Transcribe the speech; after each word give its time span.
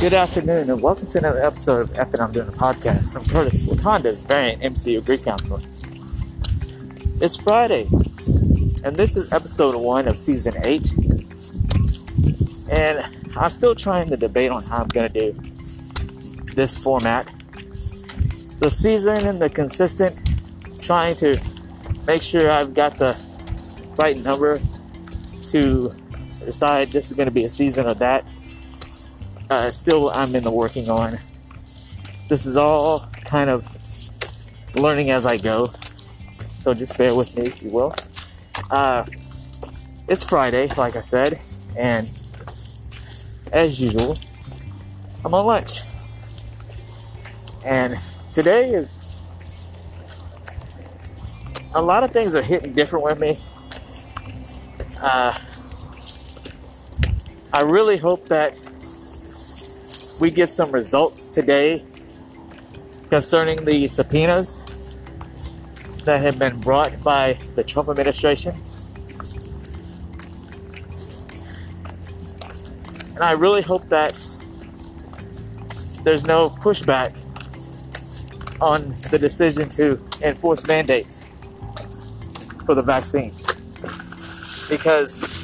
Good 0.00 0.14
afternoon, 0.14 0.70
and 0.70 0.80
welcome 0.80 1.08
to 1.08 1.18
another 1.18 1.42
episode 1.42 1.82
of 1.82 1.98
F 1.98 2.14
and 2.14 2.22
I'm 2.22 2.32
Doing 2.32 2.48
a 2.48 2.52
Podcast. 2.52 3.14
I'm 3.14 3.24
Curtis 3.26 3.66
Wakanda's 3.66 4.22
variant 4.22 4.62
MCU 4.62 5.04
Greek 5.04 5.22
counselor. 5.22 5.58
It's 7.22 7.36
Friday, 7.36 7.82
and 8.82 8.96
this 8.96 9.18
is 9.18 9.30
episode 9.30 9.76
one 9.76 10.08
of 10.08 10.16
season 10.16 10.54
eight. 10.64 10.90
And 12.70 13.04
I'm 13.36 13.50
still 13.50 13.74
trying 13.74 14.08
to 14.08 14.16
debate 14.16 14.50
on 14.50 14.62
how 14.62 14.78
I'm 14.78 14.88
going 14.88 15.12
to 15.12 15.32
do 15.32 15.38
this 16.54 16.82
format. 16.82 17.26
The 18.58 18.70
season 18.70 19.26
and 19.26 19.38
the 19.38 19.50
consistent, 19.50 20.18
trying 20.82 21.14
to 21.16 21.38
make 22.06 22.22
sure 22.22 22.50
I've 22.50 22.72
got 22.72 22.96
the 22.96 23.14
right 23.98 24.16
number 24.16 24.60
to 25.50 25.94
decide 26.46 26.88
this 26.88 27.10
is 27.10 27.18
going 27.18 27.28
to 27.28 27.34
be 27.34 27.44
a 27.44 27.50
season 27.50 27.86
of 27.86 27.98
that 27.98 28.24
uh, 29.50 29.68
still 29.70 30.10
I'm 30.10 30.34
in 30.34 30.44
the 30.44 30.50
working 30.50 30.88
on. 30.88 31.12
This 32.28 32.46
is 32.46 32.56
all 32.56 33.00
kind 33.24 33.50
of 33.50 33.68
learning 34.76 35.10
as 35.10 35.26
I 35.26 35.36
go, 35.36 35.66
so 35.66 36.72
just 36.72 36.96
bear 36.96 37.14
with 37.14 37.36
me 37.36 37.42
if 37.46 37.62
you 37.62 37.70
will. 37.70 37.94
Uh, 38.70 39.04
it's 40.08 40.24
Friday, 40.24 40.68
like 40.76 40.94
I 40.94 41.00
said, 41.00 41.40
and 41.76 42.10
as 43.52 43.80
usual, 43.80 44.14
I'm 45.24 45.34
on 45.34 45.46
lunch. 45.46 45.80
And 47.66 47.96
today 48.32 48.70
is 48.70 49.26
a 51.74 51.82
lot 51.82 52.04
of 52.04 52.12
things 52.12 52.34
are 52.34 52.42
hitting 52.42 52.72
different 52.72 53.04
with 53.04 53.18
me. 53.18 53.36
Uh, 55.02 55.36
I 57.52 57.62
really 57.62 57.98
hope 57.98 58.28
that 58.28 58.58
we 60.20 60.30
get 60.30 60.52
some 60.52 60.70
results 60.70 61.26
today 61.26 61.82
concerning 63.08 63.64
the 63.64 63.88
subpoenas 63.88 64.62
that 66.04 66.20
have 66.22 66.38
been 66.38 66.58
brought 66.60 67.02
by 67.02 67.38
the 67.54 67.64
Trump 67.64 67.88
administration. 67.88 68.52
And 73.14 73.24
I 73.24 73.32
really 73.32 73.62
hope 73.62 73.84
that 73.88 74.12
there's 76.04 76.26
no 76.26 76.50
pushback 76.50 77.16
on 78.60 78.94
the 79.10 79.18
decision 79.18 79.68
to 79.70 79.98
enforce 80.22 80.66
mandates 80.66 81.28
for 82.66 82.74
the 82.74 82.82
vaccine. 82.82 83.32
Because 84.70 85.40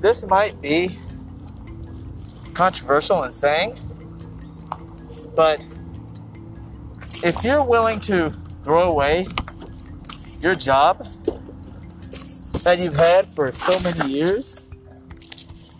this 0.00 0.26
might 0.26 0.60
be 0.60 0.96
controversial 2.54 3.24
in 3.24 3.32
saying, 3.32 3.76
but 5.36 5.66
if 7.24 7.42
you're 7.44 7.64
willing 7.64 8.00
to 8.00 8.30
throw 8.62 8.90
away 8.90 9.26
your 10.40 10.54
job 10.54 10.98
that 12.64 12.78
you've 12.80 12.96
had 12.96 13.26
for 13.26 13.52
so 13.52 13.78
many 13.82 14.12
years 14.12 14.70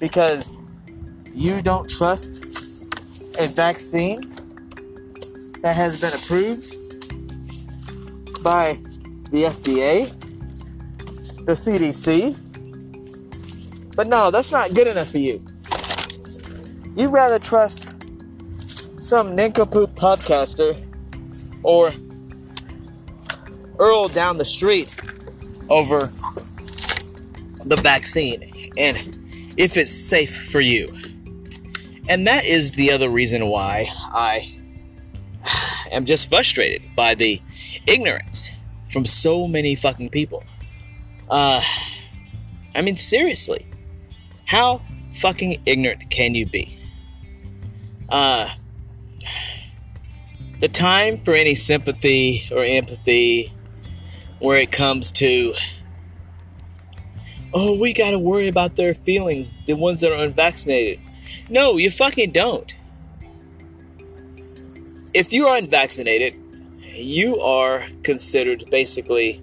because 0.01 0.53
you 1.35 1.63
don't 1.63 1.89
trust 1.89 2.45
a 3.41 3.49
vaccine 3.49 4.21
that 5.63 5.75
has 5.75 6.01
been 6.01 6.13
approved 6.13 6.75
by 8.45 8.75
the 9.31 9.45
FDA, 9.45 10.11
the 11.47 11.53
CDC. 11.53 12.37
But 13.97 14.07
no, 14.07 14.31
that's 14.31 14.53
not 14.53 14.75
good 14.75 14.87
enough 14.87 15.11
for 15.11 15.19
you. 15.19 15.41
You'd 16.97 17.11
rather 17.11 17.39
trust 17.39 17.91
some 19.05 19.35
nincompoop 19.35 19.91
podcaster 19.97 20.81
or 21.63 21.91
Earl 23.79 24.09
down 24.09 24.39
the 24.39 24.45
street 24.45 24.97
over 25.69 26.11
the 27.65 27.77
vaccine 27.83 28.43
and 28.77 28.97
if 29.57 29.77
it's 29.77 29.93
safe 29.93 30.51
for 30.51 30.61
you. 30.61 30.93
And 32.09 32.27
that 32.27 32.45
is 32.45 32.73
the 32.73 32.91
other 32.91 33.09
reason 33.09 33.49
why 33.49 33.87
I 34.13 34.49
am 35.91 36.05
just 36.05 36.29
frustrated 36.29 36.83
by 36.95 37.15
the 37.15 37.41
ignorance 37.87 38.51
from 38.91 39.05
so 39.05 39.49
many 39.49 39.75
fucking 39.75 40.11
people. 40.11 40.45
Uh, 41.29 41.61
I 42.75 42.83
mean, 42.83 42.97
seriously, 42.97 43.67
how 44.45 44.83
fucking 45.15 45.63
ignorant 45.67 46.11
can 46.11 46.35
you 46.35 46.47
be? 46.47 46.79
Uh, 48.15 48.49
the 50.61 50.69
time 50.69 51.19
for 51.25 51.35
any 51.35 51.57
sympathy 51.57 52.43
or 52.53 52.63
empathy 52.63 53.51
where 54.39 54.57
it 54.57 54.71
comes 54.71 55.11
to, 55.11 55.53
oh, 57.53 57.77
we 57.81 57.93
got 57.93 58.13
to 58.13 58.19
worry 58.21 58.47
about 58.47 58.77
their 58.77 58.95
feelings, 58.95 59.51
the 59.67 59.75
ones 59.75 60.01
that 60.01 60.13
are 60.13 60.25
unvaccinated. 60.25 61.01
No, 61.51 61.77
you 61.77 61.91
fucking 61.91 62.31
don't. 62.31 62.73
If 65.13 65.33
you 65.33 65.47
are 65.47 65.59
unvaccinated, 65.59 66.41
you 66.95 67.41
are 67.41 67.83
considered 68.05 68.63
basically 68.71 69.43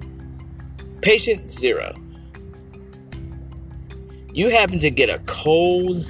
patient 1.02 1.50
zero. 1.50 1.92
You 4.32 4.50
happen 4.50 4.80
to 4.80 4.90
get 4.90 5.10
a 5.10 5.22
cold 5.26 6.06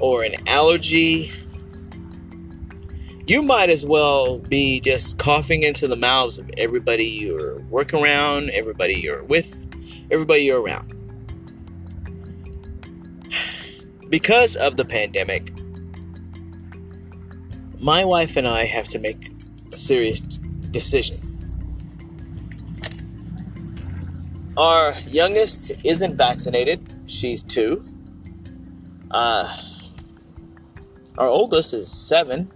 or 0.00 0.22
an 0.22 0.34
allergy, 0.46 1.30
you 3.26 3.42
might 3.42 3.68
as 3.68 3.86
well 3.86 4.38
be 4.38 4.80
just 4.80 5.18
coughing 5.18 5.62
into 5.62 5.86
the 5.86 5.96
mouths 5.96 6.38
of 6.38 6.50
everybody 6.56 7.04
you're 7.04 7.58
working 7.70 8.02
around, 8.02 8.50
everybody 8.50 8.94
you're 8.94 9.22
with, 9.24 9.66
everybody 10.10 10.42
you're 10.42 10.62
around. 10.62 10.94
Because 14.08 14.56
of 14.56 14.76
the 14.76 14.84
pandemic, 14.86 15.52
my 17.80 18.04
wife 18.04 18.36
and 18.36 18.48
I 18.48 18.64
have 18.64 18.86
to 18.86 18.98
make 18.98 19.30
a 19.72 19.76
serious 19.76 20.20
decision. 20.20 21.18
Our 24.56 24.92
youngest 25.08 25.84
isn't 25.84 26.16
vaccinated, 26.16 26.80
she's 27.06 27.42
two. 27.42 27.84
Uh, 29.10 29.54
our 31.18 31.26
oldest 31.26 31.74
is 31.74 31.90
seven. 31.90 32.48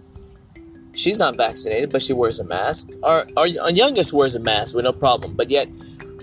She's 0.95 1.19
not 1.19 1.35
vaccinated, 1.37 1.91
but 1.91 2.01
she 2.01 2.13
wears 2.13 2.39
a 2.39 2.45
mask. 2.45 2.89
Our, 3.03 3.25
our, 3.35 3.47
our 3.61 3.71
youngest 3.71 4.13
wears 4.13 4.35
a 4.35 4.39
mask 4.39 4.73
with 4.73 4.85
no 4.85 4.93
problem, 4.93 5.35
but 5.35 5.49
yet 5.49 5.67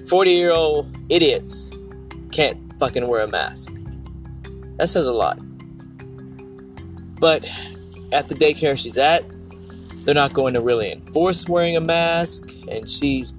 40 0.08 0.30
year 0.30 0.50
old 0.50 0.96
idiots 1.10 1.72
can't 2.32 2.58
fucking 2.78 3.06
wear 3.06 3.22
a 3.22 3.28
mask. 3.28 3.74
That 4.78 4.88
says 4.88 5.06
a 5.06 5.12
lot. 5.12 5.38
But 7.20 7.44
at 8.12 8.28
the 8.28 8.34
daycare 8.34 8.78
she's 8.78 8.96
at, 8.96 9.22
they're 10.04 10.14
not 10.14 10.32
going 10.32 10.54
to 10.54 10.62
really 10.62 10.90
enforce 10.90 11.46
wearing 11.46 11.76
a 11.76 11.80
mask, 11.80 12.56
and 12.68 12.88
she's 12.88 13.34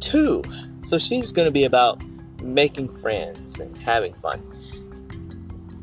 two. 0.00 0.42
So 0.80 0.98
she's 0.98 1.30
going 1.30 1.46
to 1.46 1.52
be 1.52 1.64
about 1.64 2.02
making 2.42 2.88
friends 2.88 3.60
and 3.60 3.76
having 3.78 4.14
fun. 4.14 4.42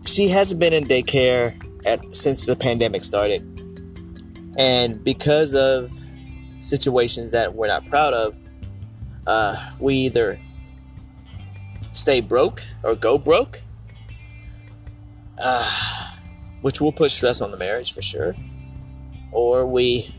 She 0.05 0.27
hasn't 0.27 0.59
been 0.59 0.73
in 0.73 0.83
daycare 0.83 1.55
at, 1.85 2.15
since 2.15 2.45
the 2.45 2.55
pandemic 2.55 3.03
started. 3.03 3.41
And 4.57 5.03
because 5.03 5.53
of 5.53 5.91
situations 6.59 7.31
that 7.31 7.55
we're 7.55 7.67
not 7.67 7.85
proud 7.85 8.13
of, 8.13 8.35
uh, 9.25 9.71
we 9.79 9.95
either 9.95 10.39
stay 11.91 12.21
broke 12.21 12.61
or 12.83 12.95
go 12.95 13.17
broke, 13.17 13.59
uh, 15.37 16.09
which 16.61 16.81
will 16.81 16.91
put 16.91 17.11
stress 17.11 17.41
on 17.41 17.51
the 17.51 17.57
marriage 17.57 17.93
for 17.93 18.01
sure, 18.01 18.35
or 19.31 19.65
we 19.65 20.13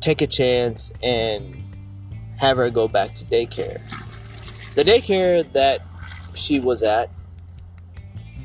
take 0.00 0.20
a 0.20 0.26
chance 0.26 0.92
and 1.02 1.56
have 2.38 2.56
her 2.56 2.70
go 2.70 2.86
back 2.86 3.12
to 3.12 3.24
daycare. 3.26 3.80
The 4.74 4.82
daycare 4.82 5.50
that 5.52 5.80
she 6.34 6.60
was 6.60 6.82
at 6.82 7.08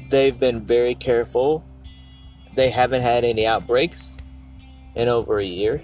They've 0.09 0.38
been 0.38 0.65
very 0.65 0.95
careful. 0.95 1.65
They 2.56 2.69
haven't 2.69 3.01
had 3.01 3.23
any 3.23 3.45
outbreaks 3.45 4.19
in 4.95 5.07
over 5.07 5.39
a 5.39 5.45
year. 5.45 5.81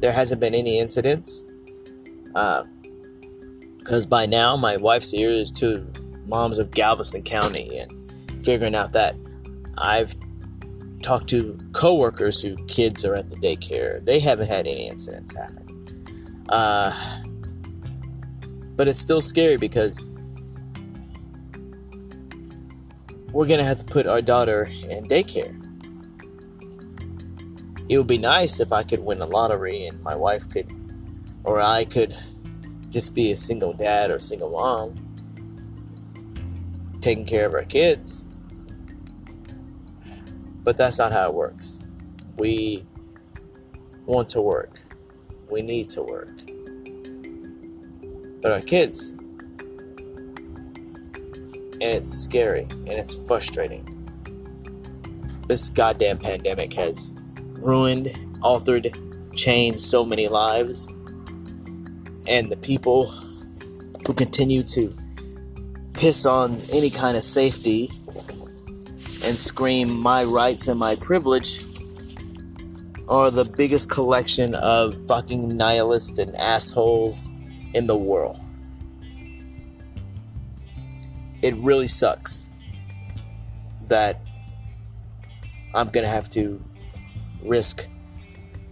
There 0.00 0.12
hasn't 0.12 0.40
been 0.40 0.54
any 0.54 0.78
incidents. 0.78 1.44
Because 2.26 4.06
uh, 4.06 4.08
by 4.08 4.26
now, 4.26 4.56
my 4.56 4.76
wife's 4.76 5.12
ear 5.14 5.30
is 5.30 5.50
to 5.52 5.86
moms 6.26 6.58
of 6.58 6.70
Galveston 6.70 7.22
County 7.22 7.78
and 7.78 7.92
figuring 8.44 8.74
out 8.74 8.92
that 8.92 9.14
I've 9.78 10.14
talked 11.02 11.28
to 11.30 11.58
coworkers 11.72 12.42
whose 12.42 12.58
kids 12.66 13.04
are 13.04 13.14
at 13.14 13.30
the 13.30 13.36
daycare. 13.36 14.04
They 14.04 14.20
haven't 14.20 14.48
had 14.48 14.66
any 14.66 14.88
incidents 14.88 15.36
happen. 15.36 15.64
Uh, 16.48 16.92
but 18.76 18.88
it's 18.88 19.00
still 19.00 19.20
scary 19.20 19.56
because 19.56 20.00
we're 23.32 23.46
gonna 23.46 23.64
have 23.64 23.78
to 23.78 23.84
put 23.84 24.06
our 24.06 24.22
daughter 24.22 24.64
in 24.88 25.06
daycare. 25.06 25.54
It 27.88 27.96
would 27.96 28.06
be 28.06 28.18
nice 28.18 28.60
if 28.60 28.72
I 28.72 28.82
could 28.82 29.00
win 29.00 29.18
the 29.18 29.26
lottery 29.26 29.86
and 29.86 30.02
my 30.02 30.14
wife 30.14 30.48
could, 30.50 30.70
or 31.44 31.60
I 31.60 31.84
could 31.84 32.14
just 32.90 33.14
be 33.14 33.32
a 33.32 33.36
single 33.36 33.72
dad 33.72 34.10
or 34.10 34.18
single 34.18 34.50
mom 34.50 35.04
taking 37.00 37.24
care 37.24 37.46
of 37.46 37.54
our 37.54 37.64
kids. 37.64 38.26
But 40.62 40.76
that's 40.76 40.98
not 40.98 41.12
how 41.12 41.28
it 41.28 41.34
works. 41.34 41.86
We 42.36 42.84
want 44.04 44.28
to 44.30 44.40
work, 44.42 44.78
we 45.50 45.62
need 45.62 45.88
to 45.90 46.02
work. 46.02 46.36
But 48.40 48.52
our 48.52 48.60
kids, 48.60 49.14
and 51.80 51.96
it's 51.96 52.10
scary 52.10 52.62
and 52.70 52.88
it's 52.88 53.14
frustrating. 53.26 53.84
This 55.46 55.70
goddamn 55.70 56.18
pandemic 56.18 56.72
has 56.74 57.18
ruined, 57.52 58.08
altered, 58.42 58.88
changed 59.34 59.80
so 59.80 60.04
many 60.04 60.28
lives. 60.28 60.88
And 62.26 62.50
the 62.50 62.58
people 62.60 63.06
who 63.06 64.12
continue 64.14 64.62
to 64.64 64.94
piss 65.94 66.26
on 66.26 66.50
any 66.72 66.90
kind 66.90 67.16
of 67.16 67.22
safety 67.22 67.88
and 69.24 69.36
scream 69.36 69.90
my 70.00 70.24
rights 70.24 70.68
and 70.68 70.78
my 70.78 70.96
privilege 71.00 71.62
are 73.08 73.30
the 73.30 73.52
biggest 73.56 73.90
collection 73.90 74.54
of 74.56 74.94
fucking 75.06 75.56
nihilists 75.56 76.18
and 76.18 76.34
assholes 76.36 77.30
in 77.74 77.86
the 77.86 77.96
world. 77.96 78.38
It 81.42 81.54
really 81.56 81.88
sucks 81.88 82.50
that 83.88 84.20
I'm 85.74 85.88
gonna 85.88 86.08
have 86.08 86.28
to 86.30 86.62
risk 87.42 87.88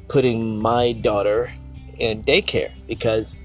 putting 0.08 0.60
my 0.60 0.94
daughter 1.02 1.52
in 1.98 2.22
daycare 2.22 2.72
because 2.86 3.38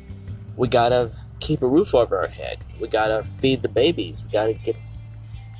we 0.58 0.68
gotta 0.68 1.12
keep 1.40 1.62
a 1.62 1.68
roof 1.68 1.94
over 1.96 2.18
our 2.18 2.28
head. 2.28 2.60
We 2.80 2.88
gotta 2.88 3.24
feed 3.24 3.62
the 3.62 3.70
babies. 3.70 4.24
We 4.24 4.32
gotta 4.32 4.54
get 4.54 4.76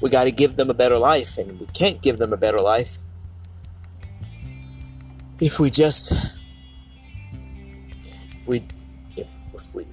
we 0.02 0.10
gotta 0.10 0.32
give 0.32 0.56
them 0.58 0.70
a 0.70 0.74
better 0.74 0.98
life 0.98 1.38
and 1.38 1.60
we 1.60 1.68
can't 1.68 2.02
give 2.02 2.18
them 2.18 2.34
a 2.34 2.38
better 2.38 2.58
life 2.58 2.98
if 5.40 5.60
we 5.60 5.70
just 5.70 6.12
if 8.32 8.48
we 8.48 8.64
if, 9.18 9.36
if 9.54 9.76
we 9.76 9.86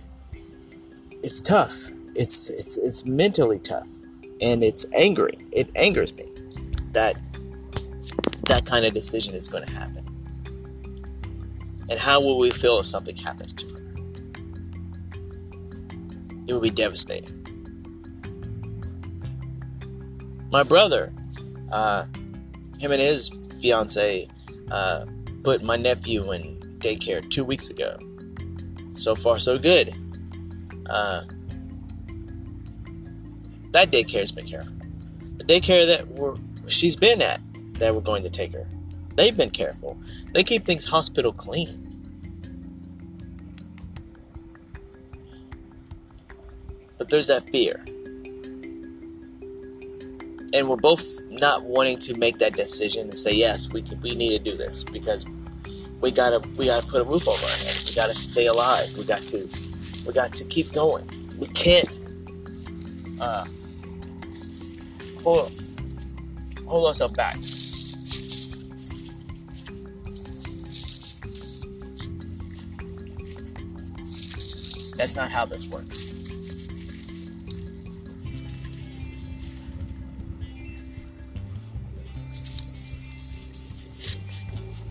it's 1.22 1.40
tough. 1.40 1.90
It's 2.18 2.50
it's 2.50 2.76
it's 2.76 3.06
mentally 3.06 3.60
tough 3.60 3.88
and 4.40 4.64
it's 4.64 4.84
angry. 4.92 5.38
It 5.52 5.70
angers 5.76 6.16
me 6.18 6.24
that 6.90 7.14
that 8.48 8.66
kind 8.66 8.84
of 8.84 8.92
decision 8.92 9.34
is 9.34 9.46
going 9.46 9.64
to 9.64 9.70
happen. 9.70 10.04
And 11.88 11.98
how 11.98 12.20
will 12.20 12.38
we 12.38 12.50
feel 12.50 12.80
if 12.80 12.86
something 12.86 13.16
happens 13.16 13.54
to 13.54 13.72
her? 13.72 13.80
It 16.48 16.52
will 16.52 16.60
be 16.60 16.70
devastating. 16.70 17.36
My 20.50 20.64
brother, 20.64 21.12
uh, 21.70 22.06
him 22.80 22.90
and 22.90 23.00
his 23.00 23.30
fiance, 23.60 24.28
uh, 24.72 25.06
put 25.44 25.62
my 25.62 25.76
nephew 25.76 26.32
in 26.32 26.58
daycare 26.78 27.30
two 27.30 27.44
weeks 27.44 27.70
ago. 27.70 27.96
So 28.92 29.14
far, 29.14 29.38
so 29.38 29.56
good. 29.56 29.94
Uh, 30.90 31.22
that 33.72 33.90
daycare's 33.90 34.32
been 34.32 34.46
careful. 34.46 34.74
The 35.36 35.44
daycare 35.44 35.86
that 35.86 36.08
we're, 36.08 36.36
she's 36.68 36.96
been 36.96 37.22
at 37.22 37.40
that 37.74 37.94
we're 37.94 38.00
going 38.00 38.22
to 38.22 38.30
take 38.30 38.52
her. 38.52 38.66
They've 39.14 39.36
been 39.36 39.50
careful. 39.50 39.98
They 40.32 40.42
keep 40.42 40.64
things 40.64 40.84
hospital 40.84 41.32
clean. 41.32 41.84
But 46.96 47.10
there's 47.10 47.26
that 47.28 47.48
fear. 47.50 47.84
And 50.54 50.68
we're 50.68 50.76
both 50.76 51.04
not 51.30 51.64
wanting 51.64 51.98
to 51.98 52.16
make 52.16 52.38
that 52.38 52.56
decision 52.56 53.08
and 53.08 53.18
say 53.18 53.32
yes, 53.32 53.70
we 53.72 53.84
we 54.02 54.14
need 54.14 54.38
to 54.38 54.50
do 54.50 54.56
this 54.56 54.82
because 54.82 55.26
we 56.00 56.10
gotta 56.10 56.40
we 56.58 56.66
gotta 56.66 56.86
put 56.86 57.00
a 57.00 57.04
roof 57.04 57.28
over 57.28 57.44
our 57.44 57.50
head. 57.50 57.76
We 57.86 57.94
gotta 57.94 58.14
stay 58.14 58.46
alive. 58.46 58.86
We 58.96 59.04
got 59.04 59.20
to 59.28 59.48
we 60.06 60.14
got 60.14 60.32
to 60.32 60.44
keep 60.44 60.72
going. 60.72 61.08
We 61.38 61.48
can't 61.48 61.98
uh, 63.20 63.44
hold 65.22 65.50
hold 66.66 66.88
ourselves 66.88 67.14
back. 67.14 67.36
That's 74.96 75.16
not 75.16 75.30
how 75.30 75.44
this 75.44 75.70
works. 75.70 76.16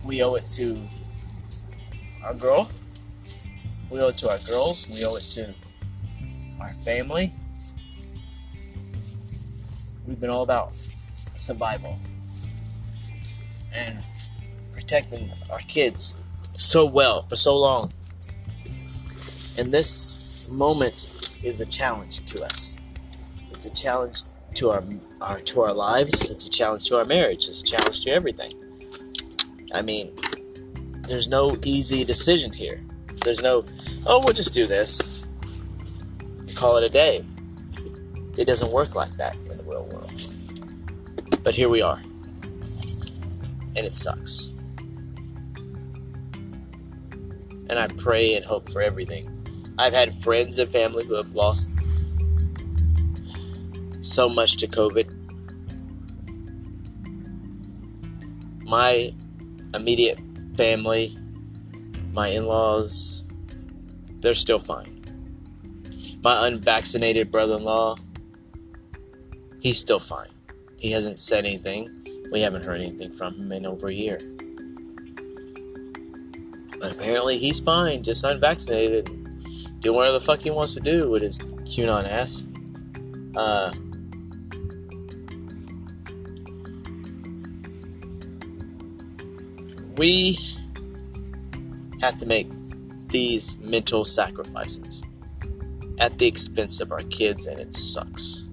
We 0.06 0.22
owe 0.22 0.34
it 0.36 0.48
to 0.48 0.78
our 2.24 2.34
girl. 2.34 2.70
We 3.90 4.00
owe 4.00 4.08
it 4.08 4.16
to 4.18 4.30
our 4.30 4.38
girls. 4.48 4.86
We 4.88 5.04
owe 5.04 5.16
it 5.16 5.22
to 5.34 5.54
our 6.60 6.72
family. 6.72 7.30
We've 10.08 10.18
been 10.18 10.30
all 10.30 10.42
about 10.42 10.74
survival 10.74 11.98
and 13.74 13.98
protecting 14.72 15.30
our 15.52 15.58
kids 15.58 16.26
so 16.56 16.86
well 16.86 17.24
for 17.28 17.36
so 17.36 17.58
long. 17.58 17.90
And 19.58 19.70
this 19.70 20.50
moment 20.54 20.94
is 21.44 21.60
a 21.60 21.66
challenge 21.66 22.24
to 22.24 22.42
us. 22.42 22.78
It's 23.50 23.66
a 23.66 23.74
challenge 23.74 24.22
to 24.54 24.70
our, 24.70 24.82
our 25.20 25.40
to 25.40 25.60
our 25.60 25.74
lives. 25.74 26.30
It's 26.30 26.46
a 26.46 26.50
challenge 26.50 26.88
to 26.88 26.96
our 26.96 27.04
marriage. 27.04 27.46
It's 27.46 27.60
a 27.60 27.76
challenge 27.76 28.02
to 28.04 28.10
everything. 28.10 28.54
I 29.74 29.82
mean, 29.82 30.16
there's 31.02 31.28
no 31.28 31.54
easy 31.64 32.02
decision 32.06 32.50
here. 32.50 32.80
There's 33.24 33.42
no, 33.42 33.62
oh, 34.06 34.20
we'll 34.24 34.32
just 34.32 34.54
do 34.54 34.64
this. 34.66 35.34
Call 36.54 36.78
it 36.78 36.84
a 36.84 36.88
day. 36.88 37.20
It 38.38 38.46
doesn't 38.46 38.72
work 38.72 38.94
like 38.94 39.10
that 39.18 39.36
But 41.44 41.54
here 41.54 41.68
we 41.68 41.82
are. 41.82 42.00
And 43.76 43.78
it 43.78 43.92
sucks. 43.92 44.54
And 47.70 47.78
I 47.78 47.88
pray 47.98 48.34
and 48.34 48.44
hope 48.44 48.70
for 48.70 48.80
everything 48.80 49.38
I've 49.78 49.92
had 49.92 50.12
friends 50.12 50.58
and 50.58 50.68
family 50.70 51.04
who 51.06 51.14
have 51.14 51.30
lost 51.32 51.78
so 54.00 54.28
much 54.28 54.56
to 54.56 54.66
COVID. 54.66 55.14
My 58.64 59.12
immediate 59.72 60.18
family, 60.56 61.16
my 62.12 62.28
in 62.28 62.46
laws, 62.46 63.24
they're 64.16 64.34
still 64.34 64.58
fine. 64.58 64.96
My 66.22 66.48
unvaccinated 66.48 67.30
brother 67.30 67.56
in 67.56 67.62
law, 67.62 67.96
he's 69.60 69.78
still 69.78 70.00
fine. 70.00 70.30
He 70.78 70.92
hasn't 70.92 71.18
said 71.18 71.44
anything. 71.44 71.90
We 72.32 72.40
haven't 72.40 72.64
heard 72.64 72.80
anything 72.80 73.12
from 73.12 73.34
him 73.34 73.52
in 73.52 73.66
over 73.66 73.88
a 73.88 73.94
year. 73.94 74.18
But 76.80 76.92
apparently 76.92 77.38
he's 77.38 77.58
fine, 77.58 78.02
just 78.02 78.24
unvaccinated 78.24 79.10
do 79.80 79.92
whatever 79.92 80.18
the 80.18 80.24
fuck 80.24 80.40
he 80.40 80.50
wants 80.50 80.74
to 80.74 80.80
do 80.80 81.08
with 81.08 81.22
his 81.22 81.38
QAnon 81.38 82.08
ass. 82.08 82.46
Uh, 83.36 83.72
we 89.96 90.36
have 92.00 92.18
to 92.18 92.26
make 92.26 92.48
these 93.08 93.58
mental 93.60 94.04
sacrifices 94.04 95.04
at 95.98 96.18
the 96.18 96.26
expense 96.26 96.80
of 96.80 96.92
our 96.92 97.02
kids, 97.04 97.46
and 97.46 97.60
it 97.60 97.72
sucks. 97.72 98.47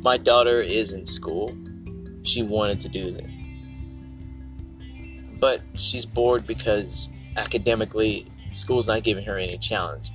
My 0.00 0.16
daughter 0.16 0.60
is 0.60 0.92
in 0.92 1.04
school. 1.04 1.56
She 2.22 2.42
wanted 2.42 2.80
to 2.80 2.88
do 2.88 3.10
that. 3.10 3.24
But 5.40 5.60
she's 5.74 6.06
bored 6.06 6.46
because 6.46 7.10
academically 7.36 8.26
school's 8.52 8.86
not 8.88 9.02
giving 9.02 9.24
her 9.24 9.36
any 9.38 9.58
challenge. 9.58 10.10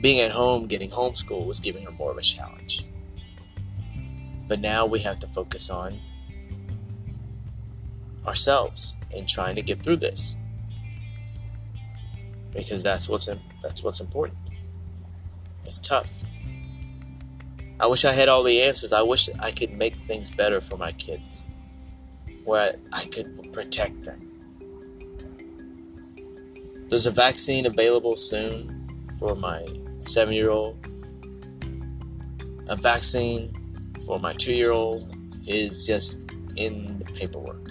Being 0.00 0.20
at 0.20 0.30
home, 0.30 0.66
getting 0.66 0.90
homeschooled 0.90 1.46
was 1.46 1.60
giving 1.60 1.84
her 1.84 1.90
more 1.92 2.10
of 2.10 2.18
a 2.18 2.22
challenge. 2.22 2.84
But 4.48 4.60
now 4.60 4.84
we 4.84 4.98
have 5.00 5.18
to 5.20 5.26
focus 5.26 5.70
on 5.70 5.98
ourselves 8.26 8.96
and 9.14 9.28
trying 9.28 9.54
to 9.56 9.62
get 9.62 9.82
through 9.82 9.96
this. 9.96 10.36
Because 12.52 12.82
that's 12.82 13.08
what's 13.08 13.28
that's 13.62 13.82
what's 13.82 14.00
important. 14.00 14.38
It's 15.64 15.80
tough. 15.80 16.22
I 17.80 17.86
wish 17.86 18.04
I 18.04 18.12
had 18.12 18.28
all 18.28 18.42
the 18.42 18.62
answers. 18.62 18.92
I 18.92 19.02
wish 19.02 19.28
I 19.40 19.50
could 19.50 19.72
make 19.76 19.96
things 20.06 20.30
better 20.30 20.60
for 20.60 20.76
my 20.76 20.92
kids, 20.92 21.48
where 22.44 22.74
I 22.92 23.04
could 23.06 23.52
protect 23.52 24.04
them. 24.04 24.20
There's 26.88 27.06
a 27.06 27.10
vaccine 27.10 27.66
available 27.66 28.14
soon 28.16 29.08
for 29.18 29.34
my 29.34 29.66
seven 29.98 30.34
year 30.34 30.50
old. 30.50 30.76
A 32.68 32.76
vaccine 32.76 33.52
for 34.06 34.20
my 34.20 34.32
two 34.32 34.54
year 34.54 34.70
old 34.70 35.14
is 35.46 35.86
just 35.86 36.30
in 36.56 36.98
the 36.98 37.06
paperwork 37.06 37.70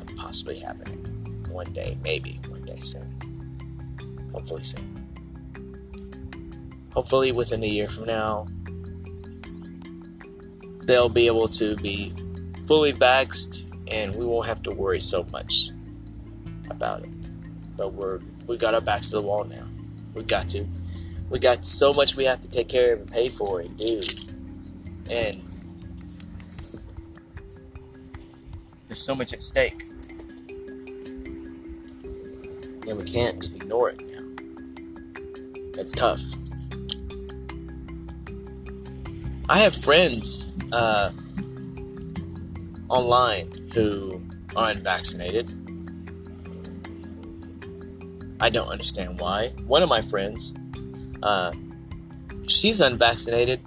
of 0.00 0.16
possibly 0.16 0.58
happening 0.58 0.98
one 1.48 1.72
day, 1.72 1.96
maybe 2.02 2.40
one 2.48 2.62
day 2.62 2.78
soon. 2.80 4.28
Hopefully 4.32 4.62
soon. 4.62 5.01
Hopefully 6.92 7.32
within 7.32 7.62
a 7.62 7.66
year 7.66 7.88
from 7.88 8.04
now, 8.04 8.46
they'll 10.84 11.08
be 11.08 11.26
able 11.26 11.48
to 11.48 11.76
be 11.76 12.12
fully 12.66 12.92
vaxxed 12.92 13.72
and 13.88 14.14
we 14.14 14.24
won't 14.24 14.46
have 14.46 14.62
to 14.62 14.70
worry 14.70 15.00
so 15.00 15.22
much 15.24 15.70
about 16.70 17.02
it. 17.02 17.10
But 17.76 17.92
we're 17.94 18.20
we 18.46 18.56
got 18.56 18.74
our 18.74 18.80
backs 18.80 19.10
to 19.10 19.16
the 19.16 19.22
wall 19.22 19.44
now. 19.44 19.66
We 20.14 20.24
got 20.24 20.48
to. 20.50 20.66
We 21.30 21.38
got 21.38 21.64
so 21.64 21.94
much 21.94 22.16
we 22.16 22.24
have 22.24 22.40
to 22.40 22.50
take 22.50 22.68
care 22.68 22.94
of 22.94 23.00
and 23.00 23.10
pay 23.10 23.28
for 23.28 23.60
and 23.60 23.76
do. 23.78 24.00
And 25.10 25.42
there's 28.86 29.00
so 29.00 29.14
much 29.14 29.32
at 29.32 29.40
stake. 29.40 29.82
And 32.88 32.98
we 32.98 33.04
can't 33.04 33.54
ignore 33.54 33.90
it 33.90 34.00
now. 34.00 34.20
That's 35.74 35.94
tough. 35.94 36.20
I 39.52 39.58
have 39.58 39.76
friends 39.76 40.58
uh, 40.72 41.12
online 42.88 43.52
who 43.74 44.24
are 44.56 44.70
unvaccinated. 44.70 45.46
I 48.40 48.48
don't 48.48 48.68
understand 48.68 49.20
why. 49.20 49.48
One 49.66 49.82
of 49.82 49.90
my 49.90 50.00
friends, 50.00 50.54
uh, 51.22 51.52
she's 52.48 52.80
unvaccinated, 52.80 53.60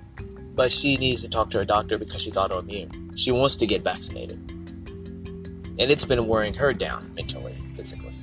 but 0.56 0.72
she 0.72 0.98
needs 0.98 1.22
to 1.22 1.30
talk 1.30 1.52
to 1.52 1.60
her 1.60 1.66
doctor 1.66 2.00
because 2.00 2.20
she's 2.20 2.36
autoimmune. 2.36 3.16
She 3.16 3.32
wants 3.32 3.56
to 3.58 3.68
get 3.68 3.84
vaccinated. 3.84 4.40
And 4.50 5.82
it's 5.82 6.04
been 6.04 6.26
wearing 6.28 6.56
her 6.56 6.74
down 6.74 7.14
mentally, 7.14 7.54
physically. 7.76 8.16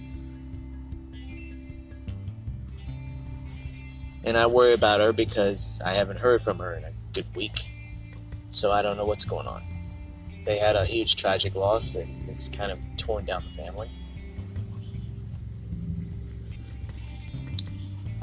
And 4.24 4.36
I 4.36 4.46
worry 4.46 4.72
about 4.72 4.98
her 4.98 5.12
because 5.12 5.80
I 5.86 5.92
haven't 5.92 6.18
heard 6.18 6.42
from 6.42 6.58
her 6.58 6.74
in 6.74 6.82
a 6.82 6.90
good 7.12 7.26
week. 7.34 7.52
So 8.50 8.70
I 8.70 8.82
don't 8.82 8.96
know 8.96 9.04
what's 9.04 9.24
going 9.24 9.46
on. 9.46 9.62
They 10.44 10.58
had 10.58 10.76
a 10.76 10.84
huge 10.84 11.16
tragic 11.16 11.54
loss 11.54 11.94
and 11.94 12.28
it's 12.28 12.48
kind 12.48 12.72
of 12.72 12.78
torn 12.96 13.24
down 13.24 13.44
the 13.50 13.62
family. 13.62 13.88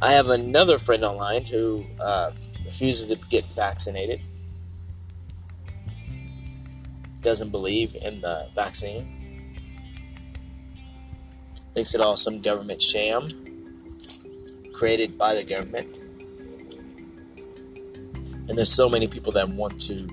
I 0.02 0.12
have 0.14 0.30
another 0.30 0.78
friend 0.80 1.04
online 1.04 1.44
who 1.44 1.84
uh, 2.00 2.32
refuses 2.66 3.06
to 3.10 3.28
get 3.28 3.46
vaccinated, 3.56 4.22
doesn't 7.22 7.50
believe 7.50 7.96
in 8.02 8.22
the 8.22 8.48
vaccine, 8.56 9.56
thinks 11.74 11.94
it 11.94 12.02
all 12.02 12.16
some 12.16 12.42
government 12.42 12.82
sham 12.82 13.28
created 14.74 15.18
by 15.18 15.34
the 15.36 15.44
government. 15.44 15.99
And 18.50 18.58
there's 18.58 18.72
so 18.72 18.90
many 18.90 19.08
people 19.08 19.32
that 19.34 19.48
want 19.50 19.80
to 19.82 20.10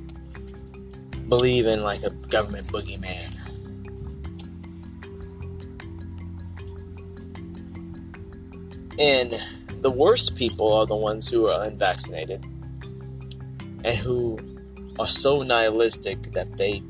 believe 1.29 1.67
in 1.67 1.83
like 1.83 2.03
a 2.03 2.11
government 2.29 2.67
boogeyman. 2.67 3.43
And 8.99 9.35
the 9.83 9.91
worst 9.91 10.37
people 10.37 10.73
are 10.73 10.87
the 10.87 10.97
ones 10.97 11.29
who 11.29 11.47
are 11.47 11.67
unvaccinated 11.67 12.45
and 13.85 13.97
who 13.97 14.39
are 14.99 15.09
so 15.09 15.43
nihilistic 15.43 16.19
that 16.33 16.57
they 16.57 16.83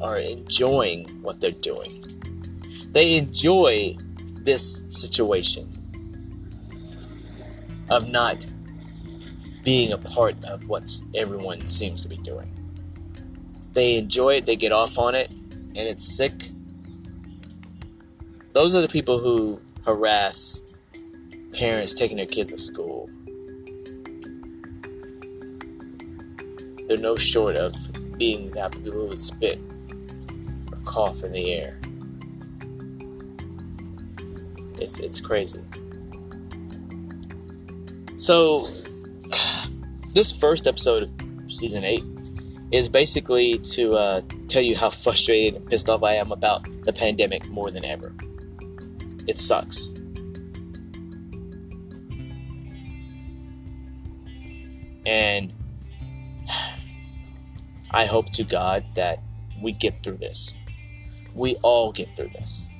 are 0.00 0.18
enjoying 0.18 1.08
what 1.22 1.40
they're 1.40 1.50
doing. 1.50 1.90
They 2.92 3.18
enjoy 3.18 3.96
this 4.42 4.82
situation 4.88 5.72
of 7.90 8.10
not 8.10 8.46
being 9.66 9.92
a 9.92 9.98
part 9.98 10.36
of 10.44 10.68
what 10.68 10.88
everyone 11.16 11.66
seems 11.66 12.00
to 12.00 12.08
be 12.08 12.16
doing. 12.18 12.48
They 13.72 13.98
enjoy 13.98 14.36
it, 14.36 14.46
they 14.46 14.54
get 14.54 14.70
off 14.70 14.96
on 14.96 15.16
it, 15.16 15.28
and 15.28 15.76
it's 15.76 16.06
sick. 16.16 16.32
Those 18.52 18.76
are 18.76 18.80
the 18.80 18.88
people 18.88 19.18
who 19.18 19.60
harass 19.84 20.62
parents 21.52 21.94
taking 21.94 22.16
their 22.16 22.26
kids 22.26 22.52
to 22.52 22.58
school. 22.58 23.10
They're 26.86 26.96
no 26.96 27.16
short 27.16 27.56
of 27.56 27.74
being 28.16 28.52
that 28.52 28.70
people 28.70 28.92
who 28.92 29.06
would 29.08 29.20
spit 29.20 29.60
or 30.70 30.78
cough 30.84 31.24
in 31.24 31.32
the 31.32 31.52
air. 31.52 31.76
It's 34.78 35.00
it's 35.00 35.20
crazy. 35.20 35.64
So 38.14 38.68
this 40.16 40.32
first 40.32 40.66
episode 40.66 41.02
of 41.02 41.52
season 41.52 41.84
eight 41.84 42.02
is 42.72 42.88
basically 42.88 43.58
to 43.58 43.92
uh, 43.94 44.22
tell 44.48 44.62
you 44.62 44.74
how 44.74 44.88
frustrated 44.88 45.60
and 45.60 45.68
pissed 45.68 45.90
off 45.90 46.02
I 46.02 46.14
am 46.14 46.32
about 46.32 46.66
the 46.84 46.92
pandemic 46.92 47.46
more 47.48 47.68
than 47.68 47.84
ever. 47.84 48.14
It 49.28 49.38
sucks. 49.38 49.92
And 55.04 55.52
I 57.90 58.06
hope 58.06 58.32
to 58.32 58.42
God 58.42 58.86
that 58.94 59.20
we 59.60 59.72
get 59.72 60.02
through 60.02 60.16
this. 60.16 60.56
We 61.34 61.56
all 61.62 61.92
get 61.92 62.16
through 62.16 62.28
this. 62.28 62.70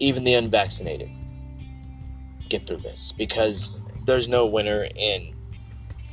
Even 0.00 0.24
the 0.24 0.34
unvaccinated 0.34 1.08
get 2.50 2.66
through 2.66 2.82
this 2.82 3.12
because 3.12 3.90
there's 4.04 4.28
no 4.28 4.44
winner 4.44 4.86
in 4.96 5.33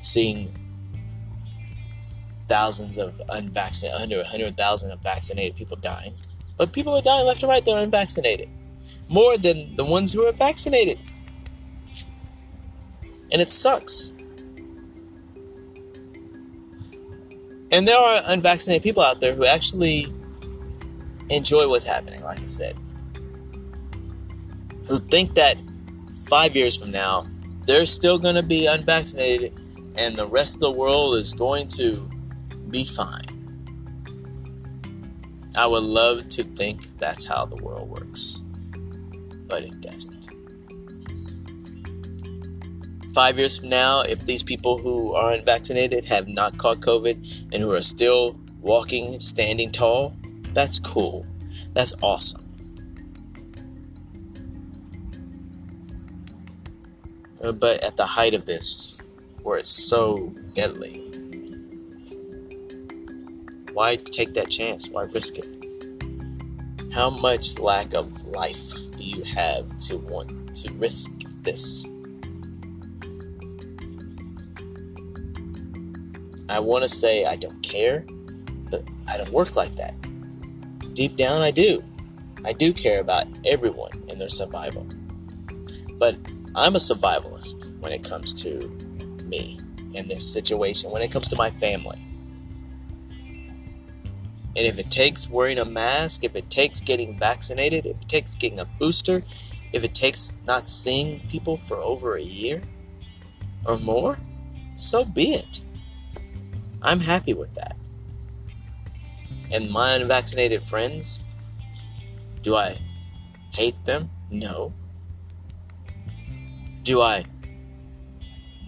seeing 0.01 0.53
thousands 2.47 2.97
of 2.97 3.21
unvaccinated, 3.29 4.01
under 4.01 4.17
100,000 4.17 4.91
of 4.91 4.99
vaccinated 5.01 5.55
people 5.55 5.77
dying. 5.77 6.13
But 6.57 6.73
people 6.73 6.93
are 6.93 7.01
dying 7.01 7.25
left 7.25 7.41
and 7.41 7.49
right, 7.49 7.63
they're 7.63 7.81
unvaccinated. 7.81 8.49
More 9.09 9.37
than 9.37 9.75
the 9.77 9.85
ones 9.85 10.11
who 10.11 10.25
are 10.25 10.33
vaccinated. 10.33 10.99
And 13.31 13.41
it 13.41 13.49
sucks. 13.49 14.11
And 17.71 17.87
there 17.87 17.97
are 17.97 18.21
unvaccinated 18.27 18.83
people 18.83 19.01
out 19.01 19.21
there 19.21 19.33
who 19.33 19.45
actually 19.45 20.07
enjoy 21.29 21.69
what's 21.69 21.85
happening, 21.85 22.21
like 22.21 22.39
I 22.39 22.47
said. 22.47 22.75
Who 24.89 24.97
think 24.97 25.35
that 25.35 25.55
five 26.27 26.53
years 26.53 26.75
from 26.75 26.91
now, 26.91 27.25
they're 27.65 27.85
still 27.85 28.19
going 28.19 28.35
to 28.35 28.43
be 28.43 28.67
unvaccinated 28.67 29.53
and 29.95 30.15
the 30.15 30.27
rest 30.27 30.55
of 30.55 30.61
the 30.61 30.71
world 30.71 31.15
is 31.15 31.33
going 31.33 31.67
to 31.67 32.09
be 32.69 32.85
fine. 32.85 33.31
I 35.55 35.67
would 35.67 35.83
love 35.83 36.29
to 36.29 36.43
think 36.43 36.81
that's 36.97 37.25
how 37.25 37.45
the 37.45 37.57
world 37.57 37.89
works, 37.89 38.41
but 39.47 39.63
it 39.63 39.81
doesn't. 39.81 40.21
Five 43.13 43.37
years 43.37 43.59
from 43.59 43.67
now, 43.67 44.01
if 44.03 44.25
these 44.25 44.43
people 44.43 44.77
who 44.77 45.13
aren't 45.13 45.43
vaccinated 45.43 46.05
have 46.05 46.29
not 46.29 46.57
caught 46.57 46.79
COVID 46.79 47.49
and 47.51 47.61
who 47.61 47.73
are 47.73 47.81
still 47.81 48.39
walking, 48.61 49.19
standing 49.19 49.69
tall, 49.71 50.15
that's 50.53 50.79
cool. 50.79 51.27
That's 51.73 51.93
awesome. 52.01 52.41
Uh, 57.41 57.51
but 57.51 57.83
at 57.83 57.97
the 57.97 58.05
height 58.05 58.33
of 58.33 58.45
this, 58.45 59.00
where 59.43 59.57
it's 59.57 59.71
so 59.71 60.33
deadly, 60.53 60.99
why 63.73 63.95
take 63.95 64.33
that 64.33 64.49
chance? 64.49 64.89
Why 64.89 65.03
risk 65.03 65.37
it? 65.37 65.45
How 66.93 67.09
much 67.09 67.57
lack 67.57 67.93
of 67.93 68.25
life 68.25 68.73
do 68.97 69.03
you 69.03 69.23
have 69.23 69.67
to 69.79 69.97
want 69.97 70.55
to 70.55 70.71
risk 70.73 71.11
this? 71.43 71.87
I 76.49 76.59
want 76.59 76.83
to 76.83 76.89
say 76.89 77.25
I 77.25 77.37
don't 77.37 77.61
care, 77.63 78.05
but 78.69 78.83
I 79.07 79.17
don't 79.17 79.31
work 79.31 79.55
like 79.55 79.71
that. 79.75 79.93
Deep 80.93 81.15
down, 81.15 81.41
I 81.41 81.51
do. 81.51 81.81
I 82.43 82.51
do 82.51 82.73
care 82.73 82.99
about 82.99 83.25
everyone 83.45 83.91
and 84.09 84.19
their 84.19 84.27
survival. 84.27 84.85
But 85.97 86.17
I'm 86.55 86.75
a 86.75 86.79
survivalist 86.79 87.79
when 87.79 87.93
it 87.93 88.03
comes 88.03 88.33
to 88.43 88.67
me. 89.31 89.59
in 89.93 90.07
this 90.07 90.31
situation 90.31 90.89
when 90.91 91.01
it 91.01 91.11
comes 91.11 91.27
to 91.29 91.35
my 91.35 91.49
family. 91.51 91.99
And 94.55 94.67
if 94.67 94.79
it 94.79 94.91
takes 94.91 95.29
wearing 95.29 95.59
a 95.59 95.65
mask, 95.65 96.23
if 96.23 96.35
it 96.35 96.49
takes 96.49 96.81
getting 96.81 97.17
vaccinated, 97.17 97.85
if 97.85 98.01
it 98.01 98.09
takes 98.09 98.35
getting 98.35 98.59
a 98.59 98.65
booster, 98.79 99.21
if 99.73 99.83
it 99.83 99.95
takes 99.95 100.35
not 100.45 100.67
seeing 100.67 101.19
people 101.27 101.55
for 101.55 101.77
over 101.77 102.15
a 102.15 102.21
year 102.21 102.61
or 103.65 103.77
more, 103.79 104.17
so 104.73 105.05
be 105.05 105.33
it. 105.33 105.61
I'm 106.81 106.99
happy 106.99 107.33
with 107.33 107.53
that. 107.55 107.77
And 109.53 109.69
my 109.69 109.93
unvaccinated 109.95 110.63
friends, 110.63 111.19
do 112.41 112.55
I 112.55 112.77
hate 113.53 113.75
them? 113.85 114.09
No. 114.29 114.73
Do 116.83 117.01
I 117.01 117.23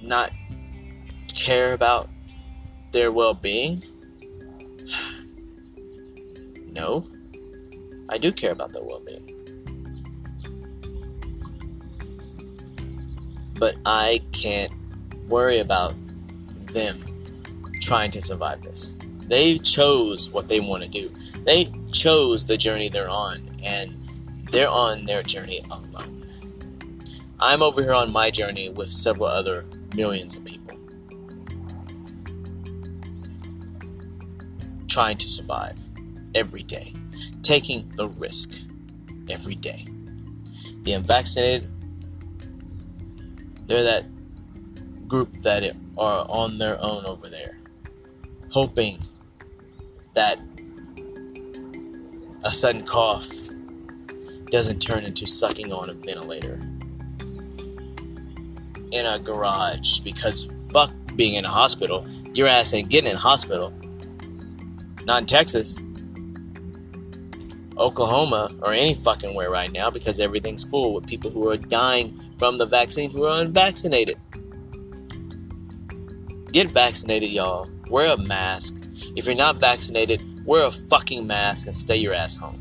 not 0.02 0.32
care 1.44 1.74
about 1.74 2.10
their 2.94 3.12
well 3.12 3.34
being? 3.34 3.84
No. 6.72 7.06
I 8.08 8.18
do 8.18 8.32
care 8.32 8.54
about 8.54 8.72
their 8.72 8.82
well 8.82 9.02
being. 9.02 9.30
But 13.60 13.76
I 13.86 14.22
can't 14.32 14.72
worry 15.28 15.60
about 15.60 15.94
them 16.72 17.02
trying 17.82 18.12
to 18.12 18.22
survive 18.22 18.62
this. 18.62 19.00
They 19.28 19.58
chose 19.58 20.32
what 20.32 20.48
they 20.48 20.62
want 20.62 20.84
to 20.84 20.90
do. 20.90 21.12
They 21.46 21.68
chose 21.92 22.46
the 22.46 22.58
journey 22.58 22.88
they're 22.88 23.10
on, 23.10 23.42
and 23.64 23.92
they're 24.50 24.70
on 24.70 25.06
their 25.06 25.24
journey 25.24 25.60
alone. 25.70 26.26
I'm 27.40 27.62
over 27.62 27.82
here 27.82 27.94
on 27.94 28.14
my 28.14 28.32
journey 28.32 28.70
with 28.70 28.92
several 28.92 29.28
other 29.28 29.66
millions 29.94 30.36
of 30.36 30.46
people 30.46 30.63
trying 34.94 35.18
to 35.18 35.28
survive 35.28 35.76
every 36.36 36.62
day, 36.62 36.94
taking 37.42 37.90
the 37.96 38.08
risk 38.10 38.62
every 39.28 39.56
day. 39.56 39.88
The 40.84 40.94
unvaccinated, 40.94 41.68
they're 43.66 43.84
that 43.84 44.06
group 45.08 45.34
that 45.40 45.64
are 45.98 46.26
on 46.30 46.60
their 46.60 46.78
own 46.80 47.06
over 47.06 47.28
there, 47.28 47.58
hoping 48.52 49.00
that 50.14 50.40
a 52.44 52.52
sudden 52.52 52.86
cough 52.86 53.28
doesn't 54.52 54.80
turn 54.80 55.06
into 55.06 55.26
sucking 55.26 55.74
on 55.74 55.90
a 55.90 55.94
ventilator 55.96 56.62
in 58.92 59.08
a 59.08 59.18
garage 59.18 60.02
because 60.02 60.54
fuck 60.72 60.92
being 61.16 61.34
in 61.34 61.46
a 61.46 61.50
hospital. 61.50 62.06
Your 62.36 62.48
ass 62.48 62.76
ain't 62.76 62.90
getting 62.90 63.10
in 63.10 63.16
a 63.16 63.20
hospital. 63.20 63.74
Not 65.06 65.22
in 65.22 65.26
Texas. 65.26 65.80
Oklahoma 67.78 68.52
or 68.62 68.72
any 68.72 68.94
fucking 68.94 69.34
where 69.34 69.50
right 69.50 69.72
now 69.72 69.90
because 69.90 70.20
everything's 70.20 70.64
full 70.64 70.94
with 70.94 71.08
people 71.08 71.32
who 71.32 71.50
are 71.50 71.58
dying 71.58 72.20
from 72.38 72.58
the 72.58 72.66
vaccine 72.66 73.10
who 73.10 73.26
are 73.26 73.42
unvaccinated. 73.42 74.18
Get 76.52 76.72
vaccinated, 76.72 77.30
y'all. 77.30 77.68
Wear 77.90 78.14
a 78.14 78.18
mask. 78.18 78.86
If 79.16 79.26
you're 79.26 79.36
not 79.36 79.58
vaccinated, 79.58 80.22
wear 80.46 80.68
a 80.68 80.72
fucking 80.72 81.26
mask 81.26 81.68
and 81.68 81.76
stay 81.76 81.98
your 81.98 82.14
ass 82.14 82.36
home. 82.36 82.60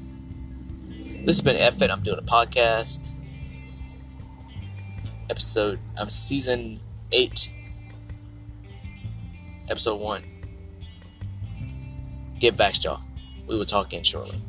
This 1.25 1.39
has 1.39 1.41
been 1.43 1.57
Effet. 1.57 1.91
I'm 1.91 2.03
doing 2.03 2.19
a 2.19 2.23
podcast. 2.23 3.13
Episode, 5.31 5.79
I'm 5.99 6.11
season 6.11 6.81
8. 7.13 7.51
Episode 9.69 10.00
1. 10.00 10.31
Get 12.43 12.57
vaxxed, 12.57 12.83
y'all. 12.83 13.00
We 13.47 13.57
will 13.57 13.65
talk 13.65 13.87
again 13.87 14.02
shortly. 14.02 14.41